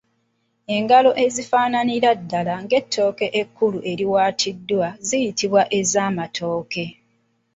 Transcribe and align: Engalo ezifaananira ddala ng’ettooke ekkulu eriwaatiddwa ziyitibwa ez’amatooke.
Engalo 0.75 1.11
ezifaananira 1.25 2.09
ddala 2.19 2.53
ng’ettooke 2.63 3.27
ekkulu 3.41 3.79
eriwaatiddwa 3.91 4.87
ziyitibwa 5.07 5.61
ez’amatooke. 5.79 6.85